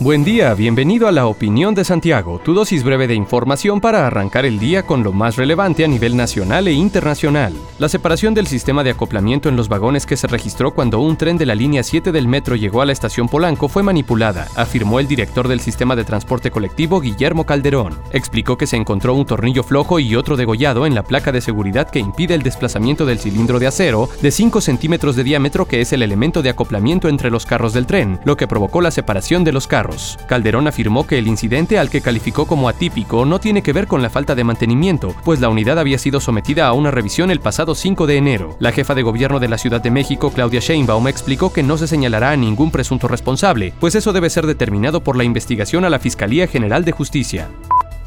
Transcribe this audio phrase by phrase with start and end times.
[0.00, 4.46] Buen día, bienvenido a la Opinión de Santiago, tu dosis breve de información para arrancar
[4.46, 7.52] el día con lo más relevante a nivel nacional e internacional.
[7.80, 11.36] La separación del sistema de acoplamiento en los vagones que se registró cuando un tren
[11.36, 15.08] de la línea 7 del metro llegó a la estación Polanco fue manipulada, afirmó el
[15.08, 17.98] director del sistema de transporte colectivo Guillermo Calderón.
[18.12, 21.90] Explicó que se encontró un tornillo flojo y otro degollado en la placa de seguridad
[21.90, 25.92] que impide el desplazamiento del cilindro de acero de 5 centímetros de diámetro que es
[25.92, 29.50] el elemento de acoplamiento entre los carros del tren, lo que provocó la separación de
[29.50, 29.87] los carros.
[30.26, 34.02] Calderón afirmó que el incidente al que calificó como atípico no tiene que ver con
[34.02, 37.74] la falta de mantenimiento, pues la unidad había sido sometida a una revisión el pasado
[37.74, 38.56] 5 de enero.
[38.60, 41.86] La jefa de gobierno de la Ciudad de México, Claudia Sheinbaum, explicó que no se
[41.86, 45.98] señalará a ningún presunto responsable, pues eso debe ser determinado por la investigación a la
[45.98, 47.48] Fiscalía General de Justicia.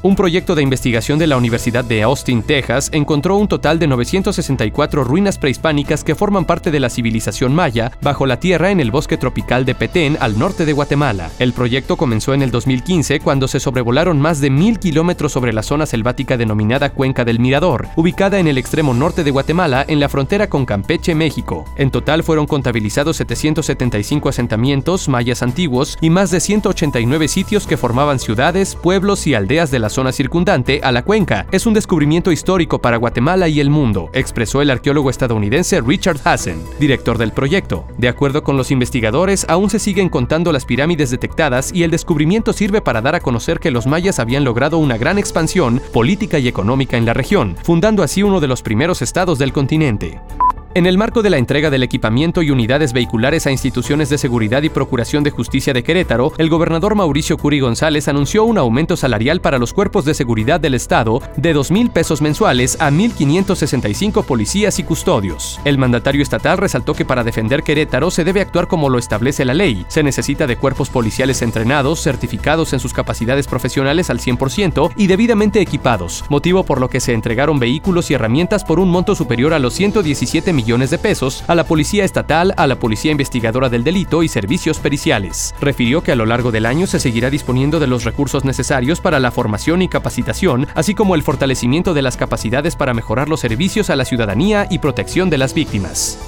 [0.04, 5.04] Un proyecto de investigación de la Universidad de Austin, Texas, encontró un total de 964
[5.04, 9.18] ruinas prehispánicas que forman parte de la civilización maya bajo la tierra en el bosque
[9.18, 11.30] tropical de Petén, al norte de Guatemala.
[11.38, 15.62] El proyecto comenzó en el 2015 cuando se sobrevolaron más de mil kilómetros sobre la
[15.62, 20.10] zona selvática denominada Cuenca del Mirador, ubicada en el extremo norte de Guatemala en la
[20.10, 21.66] frontera con Campeche, México.
[21.78, 28.18] En total fueron contabilizados 775 asentamientos mayas antiguos y más de 189 sitios que formaban
[28.18, 31.45] ciudades, pueblos y aldeas de la zona circundante a la cuenca.
[31.52, 36.64] Es un descubrimiento histórico para Guatemala y el mundo, expresó el arqueólogo estadounidense Richard Hassen,
[36.80, 37.86] director del proyecto.
[38.00, 42.53] De acuerdo con los investigadores, aún se siguen contando las pirámides detectadas y el descubrimiento
[42.53, 46.47] sirve para dar a conocer que los mayas habían logrado una gran expansión política y
[46.47, 50.19] económica en la región, fundando así uno de los primeros estados del continente.
[50.74, 54.64] En el marco de la entrega del equipamiento y unidades vehiculares a instituciones de seguridad
[54.64, 59.42] y procuración de justicia de Querétaro, el gobernador Mauricio Curi González anunció un aumento salarial
[59.42, 64.80] para los cuerpos de seguridad del Estado de 2 mil pesos mensuales a 1.565 policías
[64.80, 65.60] y custodios.
[65.66, 69.54] El mandatario estatal resaltó que para defender Querétaro se debe actuar como lo establece la
[69.54, 69.86] ley.
[69.90, 75.60] Se necesita de cuerpos policiales entrenados, certificados en sus capacidades profesionales al 100% y debidamente
[75.60, 79.60] equipados, motivo por lo que se entregaron vehículos y herramientas por un monto superior a
[79.60, 84.22] los 117 millones de pesos a la Policía Estatal, a la Policía Investigadora del Delito
[84.22, 85.56] y servicios periciales.
[85.60, 89.20] Refirió que a lo largo del año se seguirá disponiendo de los recursos necesarios para
[89.20, 93.90] la formación y capacitación, así como el fortalecimiento de las capacidades para mejorar los servicios
[93.90, 96.20] a la ciudadanía y protección de las víctimas.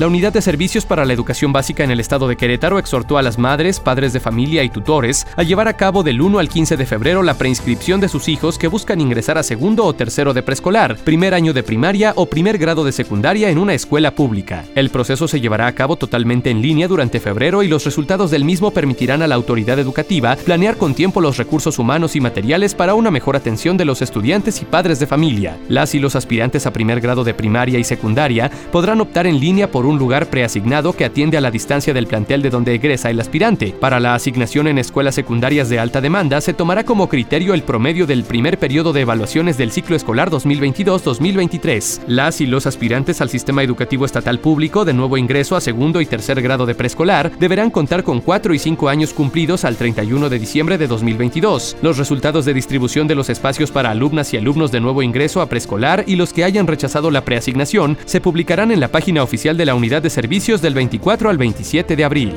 [0.00, 3.22] La Unidad de Servicios para la Educación Básica en el estado de Querétaro exhortó a
[3.22, 6.78] las madres, padres de familia y tutores a llevar a cabo del 1 al 15
[6.78, 10.42] de febrero la preinscripción de sus hijos que buscan ingresar a segundo o tercero de
[10.42, 14.64] preescolar, primer año de primaria o primer grado de secundaria en una escuela pública.
[14.74, 18.46] El proceso se llevará a cabo totalmente en línea durante febrero y los resultados del
[18.46, 22.94] mismo permitirán a la autoridad educativa planear con tiempo los recursos humanos y materiales para
[22.94, 25.58] una mejor atención de los estudiantes y padres de familia.
[25.68, 29.70] Las y los aspirantes a primer grado de primaria y secundaria podrán optar en línea
[29.70, 33.20] por un lugar preasignado que atiende a la distancia del plantel de donde egresa el
[33.20, 33.74] aspirante.
[33.78, 38.06] Para la asignación en escuelas secundarias de alta demanda se tomará como criterio el promedio
[38.06, 42.00] del primer periodo de evaluaciones del ciclo escolar 2022-2023.
[42.06, 46.06] Las y los aspirantes al sistema educativo estatal público de nuevo ingreso a segundo y
[46.06, 50.38] tercer grado de preescolar deberán contar con 4 y 5 años cumplidos al 31 de
[50.38, 51.76] diciembre de 2022.
[51.82, 55.46] Los resultados de distribución de los espacios para alumnas y alumnos de nuevo ingreso a
[55.46, 59.66] preescolar y los que hayan rechazado la preasignación se publicarán en la página oficial de
[59.66, 62.34] la Unidad de Servicios del 24 al 27 de abril.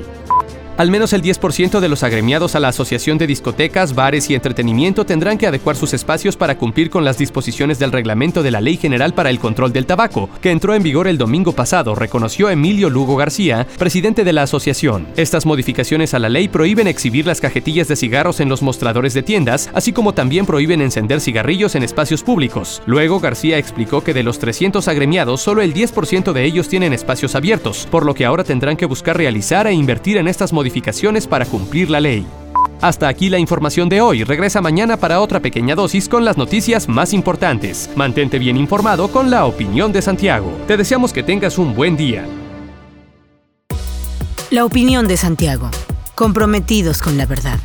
[0.76, 5.06] Al menos el 10% de los agremiados a la Asociación de Discotecas, Bares y Entretenimiento
[5.06, 8.78] tendrán que adecuar sus espacios para cumplir con las disposiciones del reglamento de la Ley
[8.78, 12.90] General para el Control del Tabaco, que entró en vigor el domingo pasado, reconoció Emilio
[12.90, 15.06] Lugo García, presidente de la asociación.
[15.16, 19.22] Estas modificaciones a la ley prohíben exhibir las cajetillas de cigarros en los mostradores de
[19.22, 22.82] tiendas, así como también prohíben encender cigarrillos en espacios públicos.
[22.88, 27.36] Luego, García explicó que de los 300 agremiados, solo el 10% de ellos tienen espacios
[27.36, 31.28] abiertos, por lo que ahora tendrán que buscar realizar e invertir en estas modificaciones modificaciones
[31.28, 32.26] para cumplir la ley.
[32.80, 34.24] Hasta aquí la información de hoy.
[34.24, 37.90] Regresa mañana para otra pequeña dosis con las noticias más importantes.
[37.98, 40.52] Mantente bien informado con la opinión de Santiago.
[40.68, 42.26] Te deseamos que tengas un buen día.
[44.52, 45.70] La opinión de Santiago.
[46.16, 47.60] Comprometidos con la verdad.